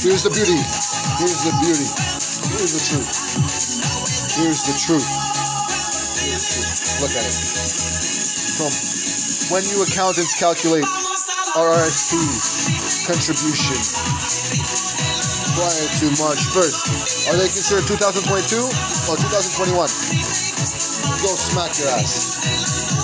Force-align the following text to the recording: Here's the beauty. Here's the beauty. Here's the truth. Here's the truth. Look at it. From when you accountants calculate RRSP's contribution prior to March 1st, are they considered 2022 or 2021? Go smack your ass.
Here's 0.00 0.24
the 0.24 0.32
beauty. 0.32 0.56
Here's 1.20 1.44
the 1.44 1.52
beauty. 1.60 1.84
Here's 2.56 2.72
the 2.72 2.80
truth. 2.88 3.04
Here's 4.32 4.64
the 4.64 4.72
truth. 4.80 5.04
Look 7.04 7.12
at 7.12 7.28
it. 7.28 7.36
From 8.56 8.72
when 9.52 9.60
you 9.68 9.84
accountants 9.84 10.40
calculate 10.40 10.88
RRSP's 11.52 13.04
contribution 13.04 13.76
prior 15.52 15.86
to 16.00 16.06
March 16.16 16.48
1st, 16.48 17.28
are 17.28 17.36
they 17.36 17.52
considered 17.52 17.84
2022 17.84 18.56
or 19.04 19.20
2021? 19.20 19.84
Go 21.20 21.28
smack 21.36 21.76
your 21.76 21.92
ass. 21.92 22.90